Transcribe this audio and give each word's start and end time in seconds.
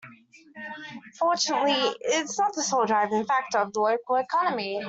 Fortunately 1.19 1.75
its 2.01 2.39
not 2.39 2.55
the 2.55 2.63
sole 2.63 2.87
driving 2.87 3.23
factor 3.23 3.59
of 3.59 3.71
the 3.71 3.79
local 3.81 4.15
economy. 4.15 4.79